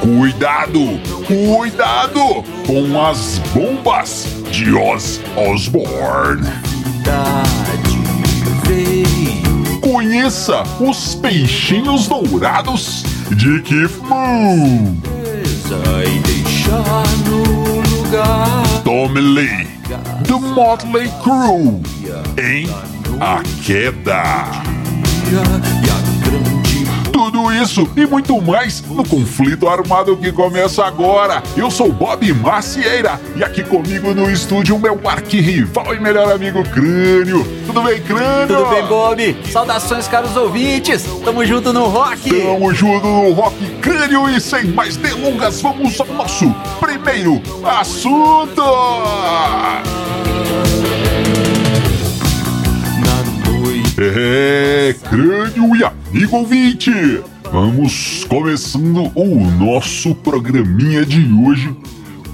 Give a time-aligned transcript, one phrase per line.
[0.00, 0.80] Cuidado,
[1.26, 6.48] cuidado com as bombas de Oz Osborne.
[9.80, 13.02] Conheça os peixinhos dourados
[13.36, 14.96] de Keith Moon.
[18.84, 19.68] Tommy Lee,
[20.26, 21.82] do Motley Crue,
[22.38, 22.68] em
[23.20, 24.62] A Queda.
[27.48, 31.42] Tudo isso e muito mais no conflito armado que começa agora.
[31.56, 36.62] Eu sou Bob Macieira e aqui comigo no estúdio o meu arquirrival e melhor amigo
[36.68, 37.42] Crânio.
[37.64, 38.54] Tudo bem, Crânio?
[38.54, 39.36] Tudo bem, Bob?
[39.50, 41.06] Saudações, caros ouvintes.
[41.24, 42.28] Tamo junto no rock.
[42.28, 48.62] Tamo junto no rock Crânio e sem mais delongas, vamos ao nosso primeiro assunto.
[54.00, 56.92] É, crânio e amigo ouvinte,
[57.52, 61.72] vamos começando o nosso programinha de hoje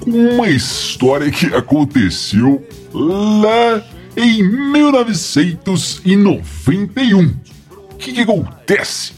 [0.00, 3.80] com uma história que aconteceu lá
[4.16, 7.36] em 1991.
[7.70, 9.12] O que, que acontece?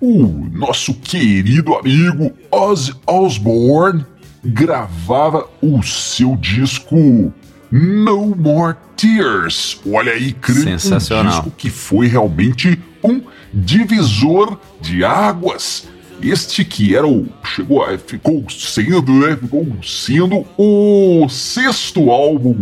[0.00, 4.04] O nosso querido amigo Ozzy Osbourne
[4.44, 7.32] gravava o seu disco
[7.70, 9.80] No More Tears.
[9.90, 13.22] Olha aí, crânio, um disco que foi realmente um
[13.56, 15.88] divisor de águas.
[16.22, 17.26] Este que era o.
[17.44, 17.96] Chegou a.
[17.98, 19.36] ficou sendo, né?
[19.36, 22.56] Ficou sendo o sexto álbum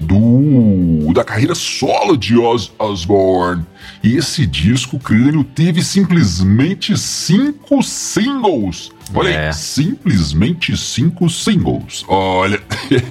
[0.00, 3.64] do da carreira solo de Oz Osbourne.
[4.02, 8.90] E esse disco, crânio, teve simplesmente cinco singles.
[9.14, 9.46] Olha É.
[9.48, 12.04] aí, simplesmente cinco singles.
[12.08, 12.60] Olha,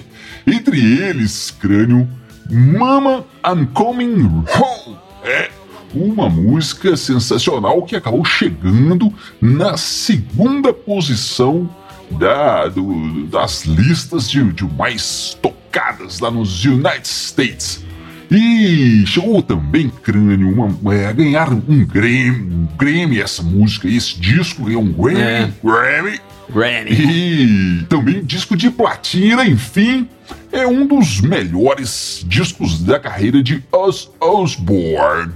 [0.45, 2.07] entre eles, crânio,
[2.49, 4.97] Mama I'm Coming Home.
[5.23, 5.49] É
[5.93, 11.69] uma música sensacional que acabou chegando na segunda posição
[12.11, 17.83] da- do- das listas de, de mais tocadas lá nos United States.
[18.31, 24.19] E chegou também, Crânio, uma- é, a ganhar um Grammy, um Grammy, essa música, esse
[24.19, 25.49] disco ganhou um Grammy, É.
[25.63, 26.19] Grammy,
[26.51, 26.91] Granny.
[26.91, 30.07] e também disco de platina, enfim,
[30.51, 35.31] é um dos melhores discos da carreira de Oz Osbourne.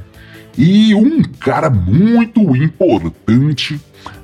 [0.58, 3.80] E um cara muito importante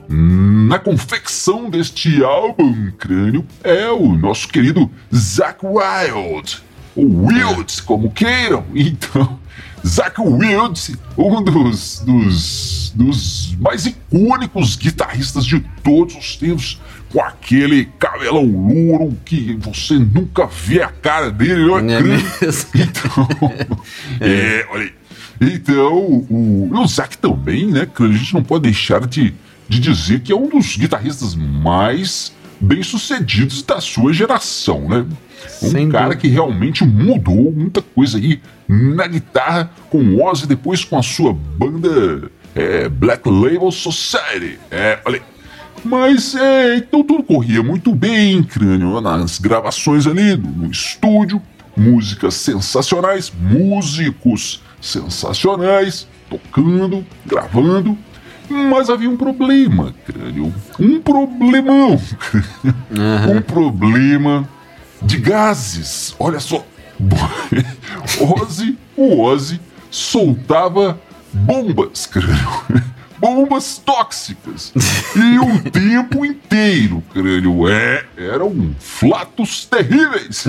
[0.09, 6.61] na confecção deste álbum, crânio, é o nosso querido Zack Wild.
[6.95, 8.66] O Wild, como queiram.
[8.75, 9.39] Então,
[9.85, 17.85] Zack Wild, um dos, dos, dos mais icônicos guitarristas de todos os tempos, com aquele
[17.99, 22.81] cabelão louro que você nunca vê a cara dele, não é, É?
[22.81, 23.27] Então,
[24.22, 25.03] é, olha aí.
[25.41, 29.33] Então, o, o Zac também, né, que a gente não pode deixar de,
[29.67, 35.05] de dizer que é um dos guitarristas mais bem-sucedidos da sua geração, né?
[35.61, 36.22] Um Sem cara dúvida.
[36.22, 41.33] que realmente mudou muita coisa aí na guitarra com o Ozzy, depois com a sua
[41.33, 44.57] banda é, Black Label Society.
[44.72, 45.22] É, olha.
[45.83, 51.41] Mas é, então tudo corria muito bem, crânio, nas gravações ali no, no estúdio,
[51.75, 57.97] músicas sensacionais, músicos sensacionais, tocando, gravando.
[58.49, 60.53] Mas havia um problema, crânio.
[60.77, 61.99] Um problemão.
[63.33, 64.47] Um problema
[65.01, 66.13] de gases.
[66.19, 66.63] Olha só.
[68.19, 70.99] Ozzy, o Ozzy soltava
[71.31, 72.84] bombas, crânio.
[73.19, 74.73] Bombas tóxicas.
[75.15, 77.67] E o tempo inteiro, crânio.
[77.67, 80.45] É, eram flatos terríveis.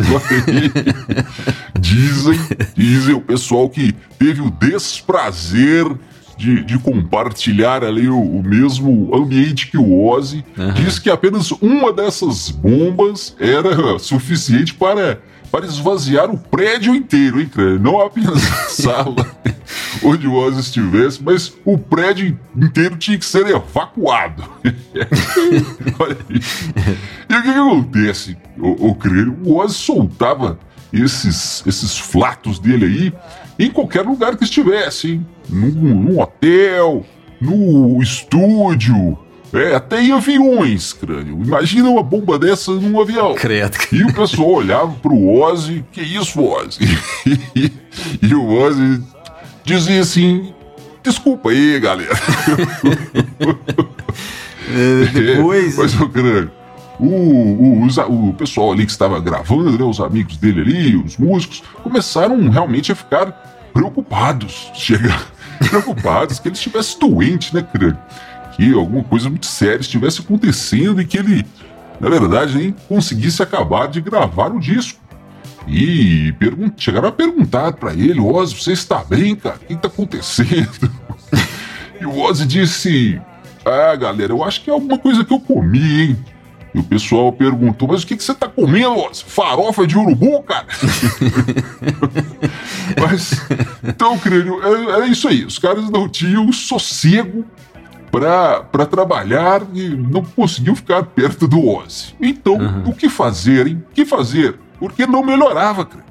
[1.78, 2.38] dizem,
[2.74, 5.86] dizem o pessoal que teve o desprazer
[6.36, 10.44] de, de compartilhar ali o, o mesmo ambiente que o Ozzy.
[10.74, 15.20] Diz que apenas uma dessas bombas era suficiente para,
[15.50, 17.80] para esvaziar o prédio inteiro, hein, crânio?
[17.80, 19.26] Não apenas a sala
[20.04, 24.44] onde o Ozzy estivesse, mas o prédio inteiro tinha que ser evacuado.
[25.98, 26.18] Olha.
[26.30, 29.36] E o que, que acontece, o, o crânio?
[29.44, 30.58] O Ozzy soltava
[30.92, 33.12] esses, esses flatos dele aí
[33.58, 35.26] em qualquer lugar que estivesse, hein?
[35.48, 37.04] Num, num hotel,
[37.40, 39.18] no estúdio,
[39.52, 41.40] É, até em aviões, crânio.
[41.44, 43.34] Imagina uma bomba dessa num avião.
[43.34, 43.76] Credo.
[43.92, 46.80] E o pessoal olhava pro Ozzy, que isso, Ozzy?
[48.20, 49.00] e o Ozzy
[49.64, 50.54] dizia assim,
[51.02, 52.14] desculpa aí, galera.
[54.66, 55.76] É, depois...
[55.76, 56.50] Mas, ô, crânio,
[56.98, 61.62] o, o, o pessoal ali que estava gravando, né, os amigos dele ali, os músicos,
[61.82, 63.30] começaram realmente a ficar
[63.72, 64.70] preocupados.
[64.74, 65.14] Chega,
[65.68, 67.98] preocupados que ele estivesse doente, né, crânio?
[68.56, 71.44] Que alguma coisa muito séria estivesse acontecendo e que ele,
[72.00, 75.00] na verdade, nem conseguisse acabar de gravar o disco.
[75.66, 79.56] E pergun- chegaram a perguntar pra ele, Ozzy, você está bem, cara?
[79.56, 80.90] O que está acontecendo?
[82.00, 83.20] E o Ozzy disse:
[83.64, 86.24] Ah, galera, eu acho que é alguma coisa que eu comi, hein?
[86.74, 89.24] E o pessoal perguntou: Mas o que, que você tá comendo, Ozzy?
[89.26, 90.66] Farofa de urubu, cara?
[93.00, 93.40] Mas,
[93.82, 95.44] então, crânio, era, era isso aí.
[95.44, 97.44] Os caras não tinham sossego
[98.10, 102.14] pra trabalhar e não conseguiam ficar perto do Ozzy.
[102.20, 103.82] Então, o que fazer, hein?
[103.90, 104.58] O que fazer?
[104.78, 106.04] Porque não melhorava, crânio.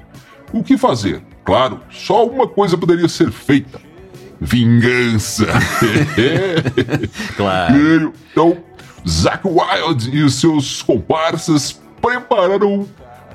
[0.52, 1.22] O que fazer?
[1.44, 3.80] Claro, só uma coisa poderia ser feita:
[4.40, 5.46] vingança.
[7.36, 8.12] Claro.
[8.30, 8.56] Então,
[9.06, 12.88] Zack Wild e os seus comparsas prepararam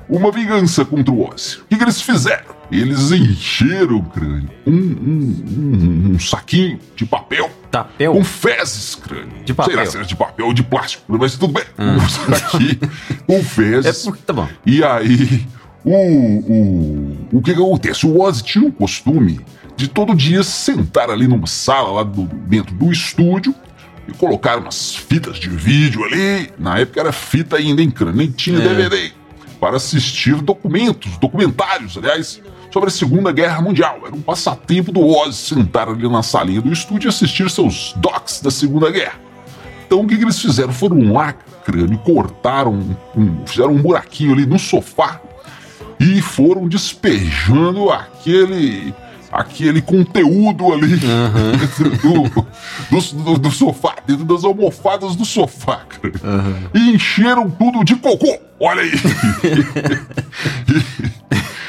[0.08, 1.58] uma vingança contra o Ozzy.
[1.58, 2.59] O que, que eles fizeram?
[2.70, 8.12] Eles encheram, crânio, um, um- um- um saquinho de papel Tapel.
[8.12, 9.44] com fezes, crânio.
[9.44, 9.74] De papel.
[9.74, 11.64] Sei lá se era de papel ou de plástico, mas tudo bem.
[11.78, 12.78] Um saquinho
[13.26, 14.02] com É fezes.
[14.04, 14.22] porque.
[14.22, 14.48] Tá bom.
[14.64, 15.44] E aí,
[15.84, 18.06] o, o, o que que acontece?
[18.06, 19.40] O Ozzy tinha um costume
[19.76, 23.54] de todo dia sentar ali numa sala lá do- dentro do estúdio
[24.06, 26.50] e colocar umas fitas de vídeo ali.
[26.58, 28.68] Na época era fita ainda em crânio, nem tinha É.
[28.68, 29.12] DVD.
[29.60, 32.40] Para assistir documentos, documentários, aliás,
[32.72, 33.98] sobre a Segunda Guerra Mundial.
[34.06, 38.40] Era um passatempo do Ozzy sentar ali na salinha do estúdio e assistir seus docs
[38.40, 39.18] da Segunda Guerra.
[39.86, 40.72] Então o que, que eles fizeram?
[40.72, 41.32] Foram lá,
[41.64, 42.72] crânio, cortaram,
[43.16, 45.20] um- fizeram um buraquinho ali no sofá
[45.98, 48.94] e foram despejando aquele
[49.32, 52.22] aquele conteúdo ali dentro do,
[52.90, 56.12] do, do- do sofá, dentro das almofadas do sofá, cara.
[56.74, 58.38] E encheram tudo de cocô.
[58.60, 58.90] Olha aí.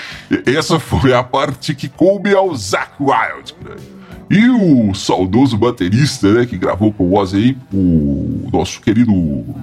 [0.45, 3.53] Essa foi a parte que coube ao Zack Wild.
[3.63, 4.01] cara.
[4.29, 9.11] E o saudoso baterista, né, que gravou com o Ozzy o nosso querido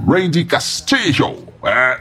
[0.07, 2.01] Randy Castillo, é,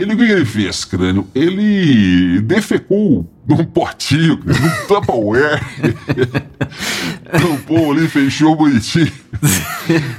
[0.00, 1.26] ele o que ele fez, crânio?
[1.34, 5.60] Ele defecou num potinho, num Tupperware.
[7.30, 9.12] Tampou ali, fechou bonitinho.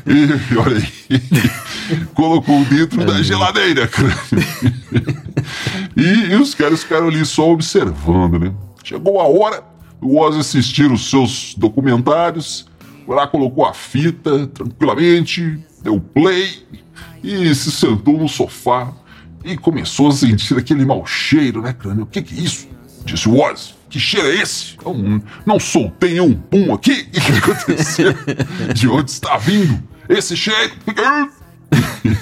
[0.05, 4.15] E olha aí, colocou dentro da geladeira, crânio.
[5.97, 8.53] E, e os caras ficaram ali só observando, né?
[8.83, 9.63] Chegou a hora
[9.99, 12.67] do Ozzy assistir os seus documentários,
[13.05, 16.65] foi lá colocou a fita tranquilamente, deu play
[17.23, 18.93] e se sentou no sofá
[19.43, 22.03] e começou a sentir aquele mau cheiro, né, crânio?
[22.03, 22.67] O que, que é isso?
[23.05, 23.73] Disse o Ozzy.
[23.89, 24.77] Que cheiro é esse?
[25.45, 27.07] Não, soltei um pum aqui?
[27.11, 28.13] O que, aconteceu?
[28.73, 30.71] De onde está vindo esse cheiro?
[30.87, 32.21] Isso?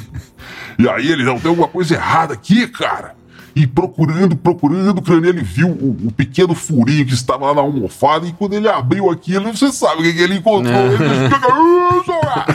[0.79, 3.13] E aí ele, não, tem alguma coisa errada aqui, cara.
[3.53, 8.25] E procurando, procurando, crânio, ele viu o, o pequeno furinho que estava lá na almofada
[8.25, 10.73] e quando ele abriu aquilo, você sabe o que, que ele encontrou.
[10.73, 11.27] Ele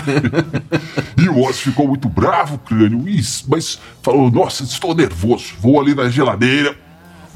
[1.17, 3.03] E o Ozzy ficou muito bravo, crânio,
[3.49, 6.77] mas falou, nossa, estou nervoso, vou ali na geladeira,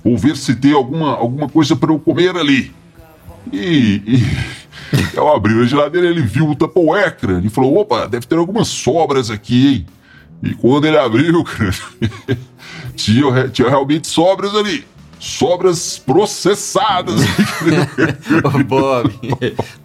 [0.04, 2.72] vou ver se tem alguma, alguma coisa para eu comer ali.
[3.52, 8.26] E, e ao abrir a geladeira, ele viu o Tupperware, crânio, e falou, opa, deve
[8.26, 9.86] ter algumas sobras aqui, hein?
[10.42, 11.82] E quando ele abriu, crânio,
[12.94, 14.84] tinha, tinha realmente sobras ali.
[15.18, 17.20] Sobras processadas.
[18.44, 19.12] Ô, Bob,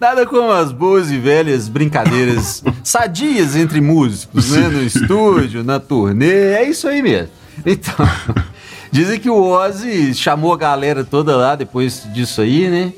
[0.00, 4.68] nada como as boas e velhas brincadeiras sadias entre músicos, né?
[4.68, 7.30] No estúdio, na turnê, é isso aí mesmo.
[7.66, 7.94] Então,
[8.92, 12.92] dizem que o Ozzy chamou a galera toda lá depois disso aí, né?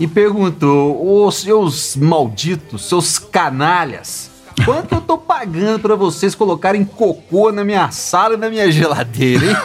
[0.00, 4.30] E perguntou: Ô seus malditos, seus canalhas,
[4.64, 9.44] quanto eu tô pagando pra vocês colocarem cocô na minha sala e na minha geladeira,
[9.46, 9.56] hein?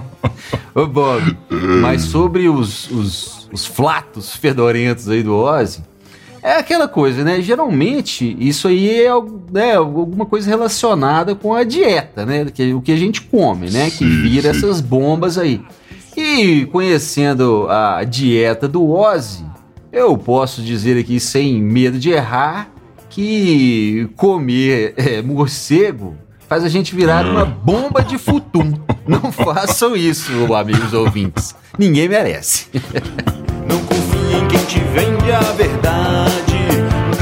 [0.76, 1.34] Ô Bob,
[1.80, 5.82] mas sobre os, os, os flatos fedorentos aí do Ozzy,
[6.42, 7.40] é aquela coisa, né?
[7.40, 9.08] Geralmente isso aí é,
[9.50, 12.44] né, alguma coisa relacionada com a dieta, né?
[12.44, 13.88] Que, o que a gente come, né?
[13.88, 14.58] Que Sim, vira sim.
[14.58, 15.62] essas bombas aí.
[16.14, 19.46] E conhecendo a dieta do Ozzy,
[19.90, 22.70] eu posso dizer aqui sem medo de errar
[23.08, 26.14] que comer é, morcego
[26.48, 28.72] faz a gente virar uma bomba de futum.
[29.06, 31.54] Não façam isso, amigos ouvintes.
[31.78, 32.66] Ninguém merece.
[33.68, 36.56] Não confie em quem te vende a verdade.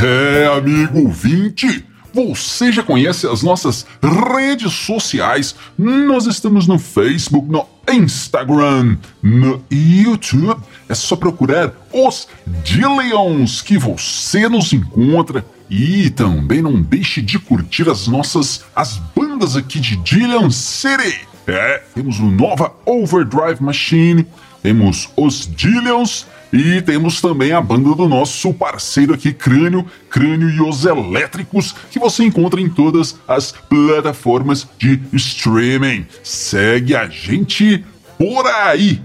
[0.04, 5.54] É, amigo ouvinte, você já conhece as nossas redes sociais.
[5.76, 10.60] Nós estamos no Facebook, no Instagram, no YouTube.
[10.88, 12.28] É só procurar os
[12.62, 15.44] Dillions que você nos encontra.
[15.68, 21.26] E também não deixe de curtir as nossas as bandas aqui de Dillion City.
[21.46, 24.26] É, temos o Nova Overdrive Machine,
[24.62, 30.60] temos os Dillions e temos também a banda do nosso parceiro aqui, Crânio, Crânio e
[30.60, 36.06] os Elétricos, que você encontra em todas as plataformas de streaming.
[36.22, 37.84] Segue a gente
[38.16, 39.02] por aí.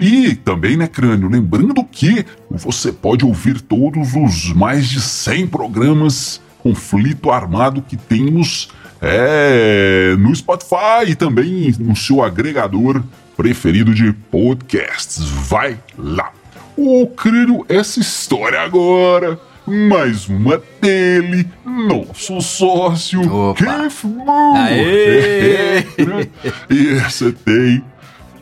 [0.00, 1.28] E também, né, Crânio?
[1.28, 8.68] Lembrando que você pode ouvir todos os mais de 100 programas Conflito Armado que temos
[9.00, 13.02] é, no Spotify e também no seu agregador
[13.36, 15.24] preferido de podcasts.
[15.28, 16.32] Vai lá!
[16.76, 19.38] O Crânio, essa história agora.
[19.64, 23.64] Mais uma dele, nosso sócio, Opa.
[23.64, 24.56] Keith Moon.
[24.56, 25.86] Aê!
[26.68, 27.84] e você tem,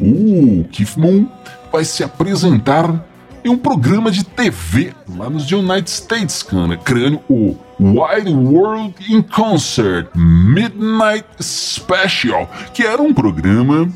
[0.00, 1.26] O Keith Moon
[1.72, 3.04] vai se apresentar
[3.44, 6.78] em um programa de TV lá nos United States, cara.
[6.78, 13.88] Crânio, o Wide World in Concert Midnight Special, que era um programa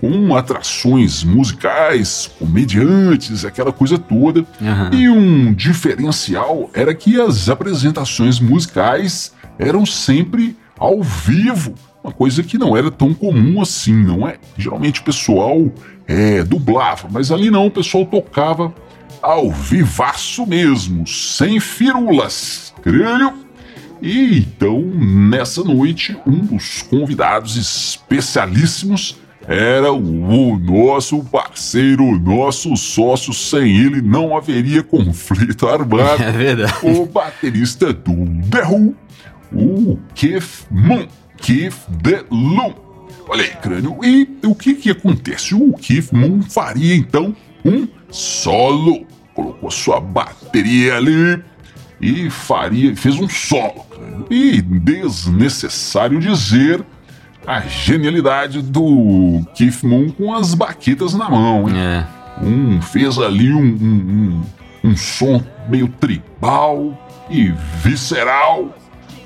[0.00, 4.44] com atrações musicais, comediantes, aquela coisa toda.
[4.60, 4.90] Aham.
[4.92, 11.74] E um diferencial era que as apresentações musicais eram sempre ao vivo.
[12.02, 14.36] Uma coisa que não era tão comum assim, não é?
[14.56, 15.70] Geralmente o pessoal
[16.06, 18.72] é, dublava, mas ali não, o pessoal tocava
[19.20, 22.72] ao vivaço mesmo, sem firulas.
[22.82, 23.46] Crânio?
[24.00, 29.16] E então, nessa noite, um dos convidados especialíssimos
[29.48, 33.32] era o nosso parceiro, o nosso sócio.
[33.32, 36.22] Sem ele não haveria conflito armado.
[36.26, 36.74] É verdade.
[36.82, 38.12] o baterista do
[38.50, 38.94] The Who,
[39.52, 41.06] o Keith Moon.
[41.36, 42.74] Keith DeLoom.
[43.28, 43.98] Olha aí, crânio.
[44.02, 45.54] E o que que acontece?
[45.54, 47.34] O Keith Moon faria então
[47.64, 49.06] um solo.
[49.34, 51.42] Colocou sua bateria ali
[52.00, 53.84] e faria, fez um solo.
[53.90, 54.26] crânio.
[54.30, 56.84] E desnecessário dizer
[57.46, 61.78] a genialidade do Keith Moon com as baquetas na mão, hein?
[61.78, 62.06] É.
[62.42, 64.42] Um fez ali um, um,
[64.84, 68.74] um, um som meio tribal e visceral.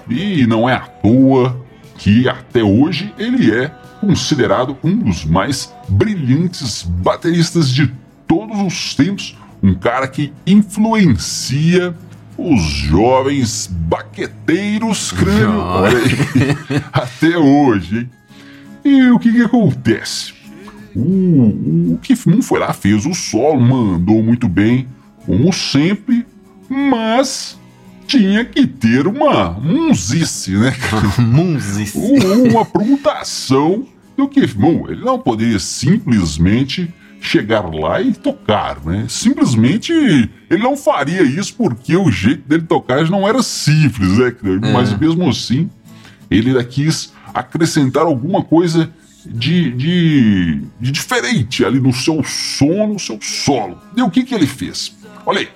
[0.08, 1.64] E não é à toa
[1.96, 3.68] que até hoje ele é
[4.00, 7.92] considerado um dos mais brilhantes bateristas de
[8.26, 9.36] todos os tempos.
[9.62, 11.94] Um cara que influencia
[12.40, 15.58] os jovens baqueteiros crânio.
[15.60, 18.10] Olha aí, até hoje, hein?
[18.84, 20.32] E o que que acontece?
[20.96, 21.00] O,
[21.94, 24.88] o Moon foi lá, fez o solo, mandou muito bem,
[25.26, 26.26] como sempre,
[26.68, 27.58] mas
[28.06, 30.74] tinha que ter uma munzice, né?
[31.18, 31.94] Munzis.
[31.96, 34.26] Um- uma aprontação do
[34.58, 34.86] Moon.
[34.88, 39.06] Ele não poderia simplesmente chegar lá e tocar, né?
[39.08, 44.34] Simplesmente ele não faria isso porque o jeito dele tocar não era simples, né?
[44.72, 45.68] Mas mesmo assim,
[46.30, 48.90] ele quis acrescentar alguma coisa
[49.26, 53.78] de, de, de diferente ali no seu som, no seu solo.
[53.96, 54.96] E o que, que ele fez?
[55.26, 55.48] Olha aí.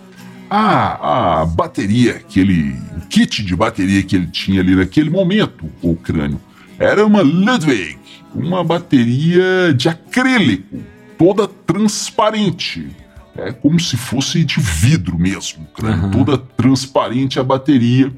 [0.50, 2.76] A, a bateria que ele.
[2.96, 6.40] O kit de bateria que ele tinha ali naquele momento, o crânio,
[6.78, 7.98] era uma Ludwig,
[8.34, 10.76] uma bateria de acrílico,
[11.18, 12.88] toda transparente.
[13.36, 16.10] É como se fosse de vidro mesmo, crânio, Aham.
[16.10, 18.12] toda transparente a bateria.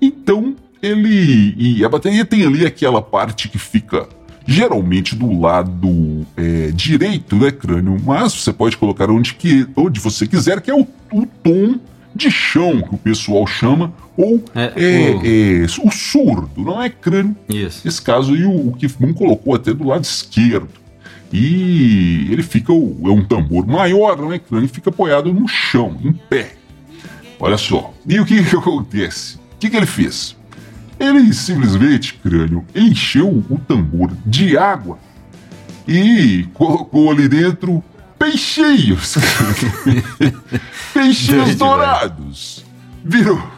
[0.00, 1.54] Então, ele.
[1.58, 4.08] E a bateria tem ali aquela parte que fica
[4.46, 7.96] geralmente do lado é, direito, né, crânio?
[8.04, 11.78] Mas você pode colocar onde, que, onde você quiser, que é o, o tom
[12.14, 17.36] de chão que o pessoal chama, ou É, é, é, o surdo, não é crânio.
[17.48, 17.82] Isso.
[17.84, 20.79] Nesse caso aí, o, o Keith Moon colocou até do lado esquerdo.
[21.32, 24.64] E ele fica, é um tambor maior, não é crânio?
[24.64, 26.54] Ele fica apoiado no chão, em pé.
[27.38, 27.94] Olha só.
[28.06, 29.36] E o que, que acontece?
[29.36, 30.36] O que, que ele fez?
[30.98, 34.98] Ele simplesmente, crânio, encheu o tambor de água
[35.88, 37.82] e colocou ali dentro
[38.18, 39.16] peixinhos.
[40.92, 42.64] peixinhos dourados.
[43.04, 43.40] Virou.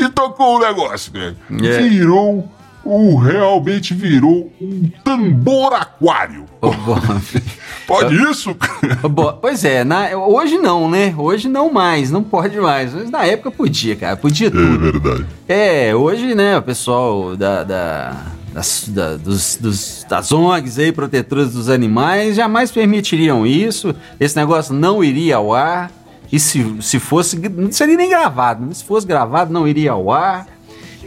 [0.00, 1.36] E tocou o negócio, velho.
[1.60, 1.82] É.
[1.88, 2.48] Virou.
[2.84, 6.44] O, realmente virou um tambor aquário.
[6.60, 6.72] Bob.
[7.86, 8.54] Pode isso?
[9.40, 11.14] Pois é, na- hoje não, né?
[11.16, 12.92] Hoje não mais, não pode mais.
[12.94, 14.16] Mas na época podia, cara.
[14.16, 14.78] Podia É tudo.
[14.78, 15.26] verdade.
[15.48, 18.16] É, hoje, né, o pessoal da, da,
[18.52, 23.94] das, da, dos, dos, das ONGs aí, protetoras dos animais, jamais permitiriam isso.
[24.20, 25.90] Esse negócio não iria ao ar.
[26.30, 28.64] E se, se fosse, não seria nem gravado.
[28.66, 28.74] Né?
[28.74, 30.46] Se fosse gravado, não iria ao ar.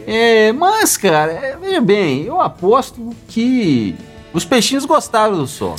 [0.08, 3.96] É, mas, cara, é, veja bem, eu aposto que
[4.34, 5.76] os peixinhos gostaram do som.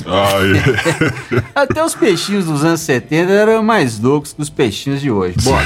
[1.55, 5.35] Até os peixinhos dos anos 70 eram mais loucos que os peixinhos de hoje.
[5.43, 5.59] Bom,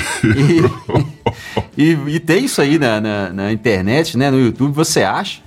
[1.76, 4.32] e, e, e, tem isso aí na, na, na, internet, né?
[4.32, 5.42] No YouTube, você acha.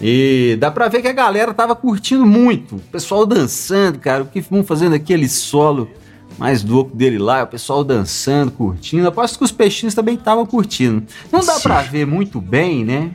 [0.00, 2.76] E dá pra ver que a galera tava curtindo muito.
[2.76, 4.22] O pessoal dançando, cara.
[4.22, 5.90] O que vão fazendo aquele solo
[6.38, 9.08] mais louco dele lá, o pessoal dançando, curtindo.
[9.08, 11.02] Aposto que os peixinhos também estavam curtindo.
[11.32, 13.10] Não dá para ver muito bem, né?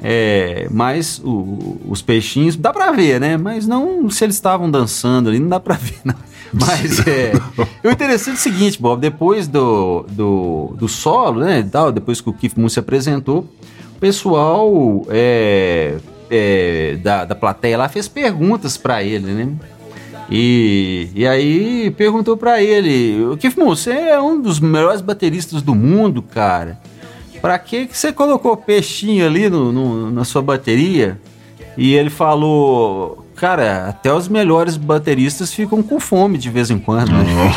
[0.00, 3.36] É, mas o, os peixinhos, dá pra ver, né?
[3.36, 6.14] Mas não se eles estavam dançando ali, não dá pra ver, não.
[6.50, 7.32] Mas é.
[7.84, 11.62] o interessante é o seguinte, Bob, depois do, do, do solo, né?
[11.70, 13.40] Tal, depois que o Keith Moon se apresentou,
[13.94, 15.98] o pessoal é,
[16.30, 19.48] é, da, da plateia lá fez perguntas para ele, né?
[20.30, 26.22] E, e aí perguntou para ele: o você é um dos melhores bateristas do mundo,
[26.22, 26.78] cara.
[27.40, 31.18] Pra que, que você colocou peixinho ali no, no, na sua bateria?
[31.76, 37.12] E ele falou: Cara, até os melhores bateristas ficam com fome de vez em quando.
[37.12, 37.22] Né?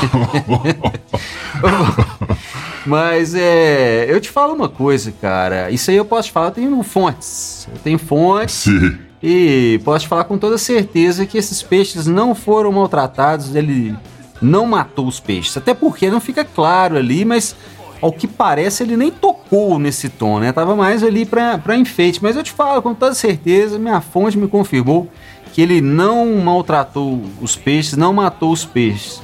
[2.86, 4.06] Mas é.
[4.08, 5.72] Eu te falo uma coisa, cara.
[5.72, 7.68] Isso aí eu posso te falar, eu tenho fontes.
[7.72, 8.56] Eu tenho fontes.
[8.56, 8.98] Sim.
[9.24, 13.96] E posso te falar com toda certeza que esses peixes não foram maltratados, ele
[14.42, 15.56] não matou os peixes.
[15.56, 17.56] Até porque não fica claro ali, mas
[18.02, 20.52] ao que parece, ele nem tocou nesse tom, né?
[20.52, 22.20] Tava mais ali para enfeite.
[22.22, 25.08] Mas eu te falo com toda certeza, minha fonte me confirmou
[25.54, 29.22] que ele não maltratou os peixes, não matou os peixes.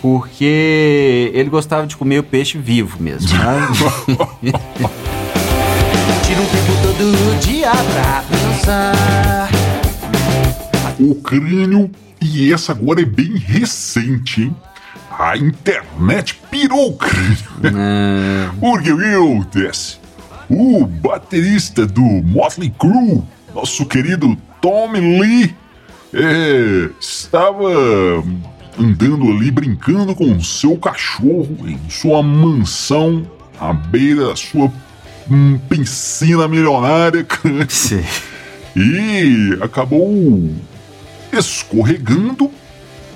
[0.00, 3.28] Porque ele gostava de comer o peixe vivo mesmo.
[6.24, 9.39] Tira um tempo todo dia pra pensar.
[11.00, 11.90] O crânio,
[12.20, 14.56] e essa agora é bem recente, hein?
[15.20, 16.98] a internet pirou,
[17.62, 18.48] é.
[18.58, 19.98] Porque o que acontece?
[20.48, 23.22] O baterista do Motley Crue,
[23.54, 25.54] nosso querido Tommy Lee,
[26.14, 27.68] é, estava
[28.78, 34.72] andando ali brincando com seu cachorro em sua mansão à beira da sua
[35.30, 37.26] hum, piscina milionária.
[37.68, 38.02] Sim.
[38.74, 40.08] E acabou
[41.32, 42.50] escorregando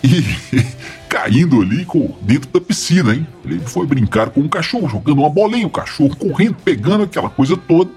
[0.03, 0.23] e
[1.09, 3.27] caindo ali com, dentro da piscina, hein?
[3.45, 7.57] Ele foi brincar com o cachorro, jogando uma bolinha, o cachorro correndo, pegando aquela coisa
[7.57, 7.91] toda.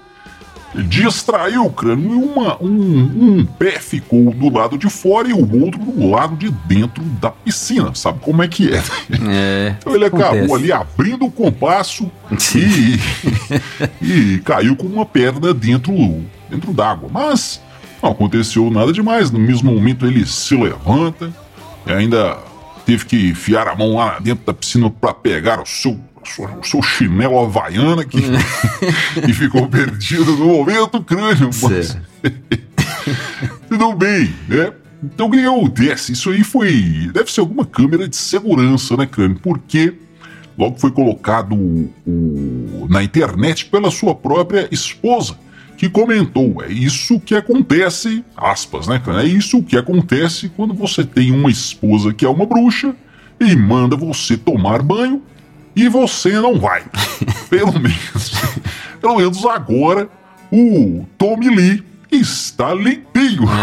[0.74, 5.32] Ele distraiu o crânio e uma, um, um pé ficou do lado de fora e
[5.32, 7.94] o outro do lado de dentro da piscina.
[7.94, 8.76] Sabe como é que é?
[8.76, 10.54] é então ele acabou acontece.
[10.54, 12.10] ali abrindo o compasso
[12.54, 13.00] e,
[14.36, 15.94] e caiu com uma perna dentro,
[16.50, 17.08] dentro d'água.
[17.10, 17.60] Mas
[18.02, 19.30] não aconteceu nada demais.
[19.30, 21.32] No mesmo momento ele se levanta
[21.86, 22.38] e ainda
[22.86, 25.98] teve que enfiar a mão lá dentro da piscina para pegar o seu,
[26.58, 28.18] o seu chinelo havaiana que,
[29.28, 31.50] e ficou perdido no momento crânio.
[31.62, 31.98] Mas...
[33.68, 34.72] Tudo bem, né?
[35.02, 36.12] Então o que acontece?
[36.12, 37.10] Isso aí foi.
[37.12, 39.38] Deve ser alguma câmera de segurança, né, crânio?
[39.40, 39.94] Porque
[40.56, 45.36] logo foi colocado o, na internet pela sua própria esposa
[45.78, 49.00] que comentou: é isso que acontece, aspas, né?
[49.22, 52.94] É isso que acontece quando você tem uma esposa que é uma bruxa
[53.40, 55.22] e manda você tomar banho
[55.74, 56.84] e você não vai.
[57.48, 58.32] pelo menos,
[59.00, 60.10] pelo menos agora
[60.52, 63.42] o Tommy Lee está limpinho.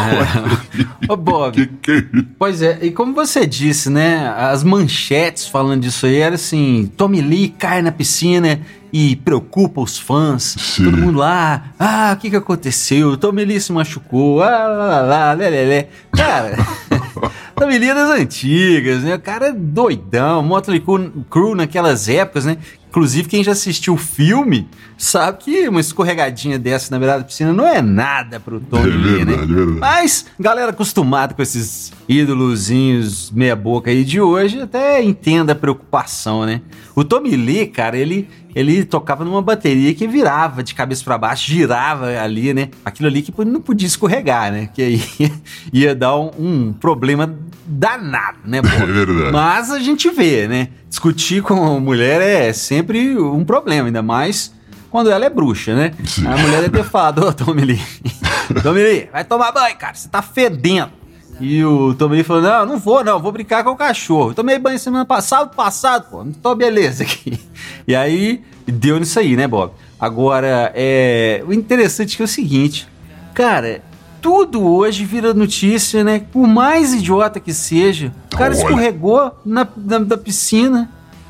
[1.07, 1.11] É.
[1.11, 1.53] Ô, Bob.
[1.53, 2.17] Que, que...
[2.17, 4.33] É pois é, e como você disse, né?
[4.37, 8.59] As manchetes falando disso aí era assim: Tommy Lee cai na piscina
[8.91, 10.55] e preocupa os fãs.
[10.57, 10.85] Sim.
[10.85, 13.17] Todo mundo lá, ah, o que que aconteceu?
[13.17, 15.89] Tommy Lee se machucou, ah, lá, lá, lá, lé, lé, lé.
[16.11, 16.55] Cara.
[17.55, 19.15] Tommy Lee é das antigas, né?
[19.15, 20.83] O cara é doidão, Motley
[21.29, 22.57] Crue naquelas épocas, né?
[22.95, 27.51] Inclusive, quem já assistiu o filme sabe que uma escorregadinha dessa na beirada da piscina
[27.51, 29.35] não é nada pro Tony é Lee, né?
[29.35, 29.45] né?
[29.45, 29.79] Verdade.
[29.81, 36.61] Mas, galera acostumada com esses ídolozinhos meia-boca aí de hoje, até entenda a preocupação, né?
[36.95, 41.51] O Tommy Lee, cara, ele, ele tocava numa bateria que virava de cabeça para baixo,
[41.51, 42.69] girava ali, né?
[42.85, 44.69] Aquilo ali que não podia escorregar, né?
[44.73, 45.01] Que aí
[45.73, 48.61] ia dar um, um problema danado, né?
[48.61, 48.67] Pô?
[48.83, 49.31] É verdade.
[49.31, 50.69] Mas a gente vê, né?
[50.89, 54.53] Discutir com mulher é sempre um problema, ainda mais
[54.89, 55.91] quando ela é bruxa, né?
[56.05, 56.25] Sim.
[56.25, 57.81] A mulher deve ter falado, ô Tommy Lee,
[58.63, 60.91] Tommy Lee, vai tomar banho, cara, você tá fedendo.
[61.39, 64.29] E o Tommy falou: Não, não vou, não, vou brincar com o cachorro.
[64.29, 67.39] Eu tomei banho semana passada, passado, pô, não tô beleza aqui.
[67.87, 69.73] E aí, deu nisso aí, né, Bob?
[69.99, 72.87] Agora, é, o interessante é, é o seguinte,
[73.31, 73.83] cara,
[74.25, 76.19] tudo hoje vira notícia, né?
[76.31, 80.89] Por mais idiota que seja, o cara escorregou na, na, da piscina,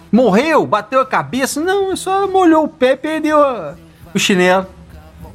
[0.10, 1.60] morreu, bateu a cabeça.
[1.60, 3.75] Não, só molhou o pé e perdeu a-
[4.13, 4.65] o chinelo.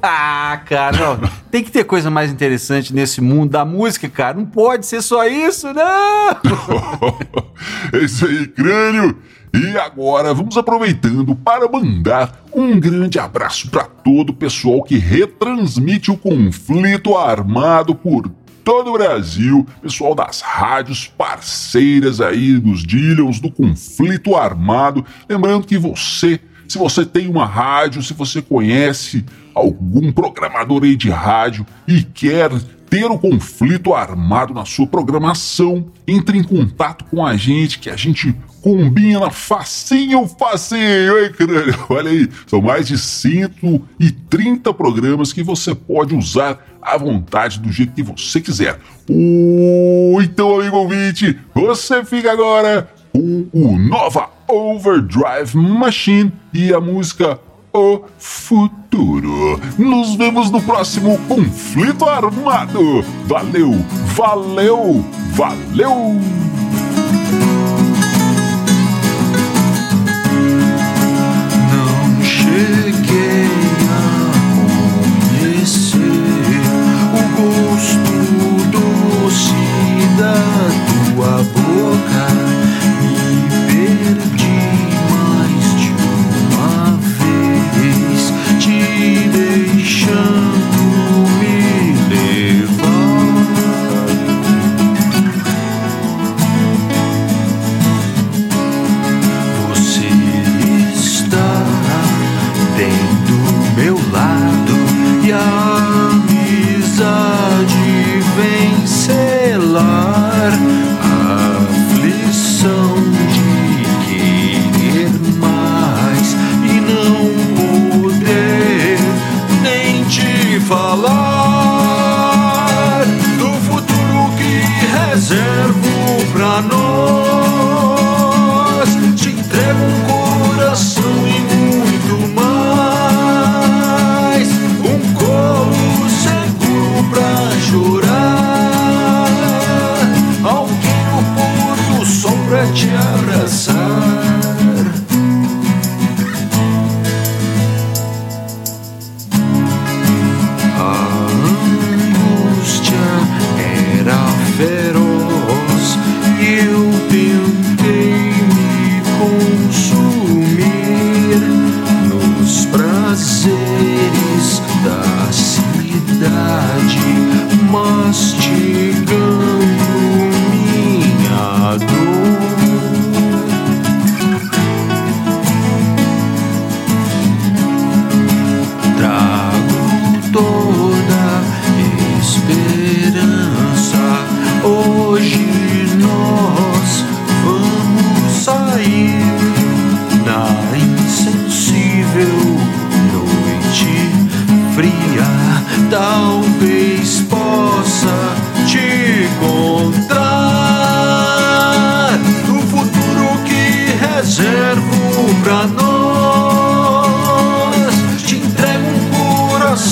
[0.03, 1.29] Ah, cara, não.
[1.53, 4.39] tem que ter coisa mais interessante nesse mundo da música, cara.
[4.39, 6.31] Não pode ser só isso, não!
[7.93, 9.19] é isso aí, crânio.
[9.53, 16.11] E agora vamos aproveitando para mandar um grande abraço para todo o pessoal que retransmite
[16.11, 18.31] o conflito armado por
[18.65, 25.05] todo o Brasil, pessoal das rádios parceiras aí dos Dillions do conflito armado.
[25.29, 31.11] Lembrando que você, se você tem uma rádio, se você conhece algum programador aí de
[31.11, 32.51] rádio e quer
[32.89, 37.97] ter o conflito armado na sua programação, entre em contato com a gente que a
[37.97, 41.75] gente combina facinho, facinho, hein, crânio?
[41.89, 47.93] Olha aí, são mais de 130 programas que você pode usar à vontade, do jeito
[47.93, 48.79] que você quiser.
[49.09, 57.39] Ô, então, amigo ouvinte, você fica agora com o Nova Overdrive Machine e a música
[57.73, 59.61] O Futuro.
[59.79, 63.03] Nos vemos no próximo Conflito Armado.
[63.27, 63.73] Valeu,
[64.15, 66.70] valeu, valeu!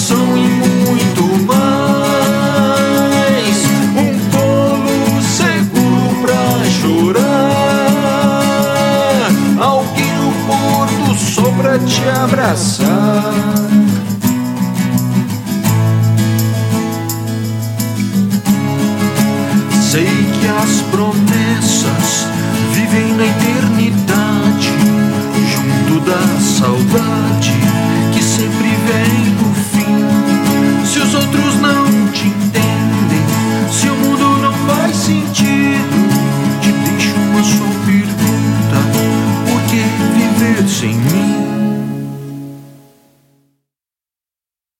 [0.08, 0.57] Coração e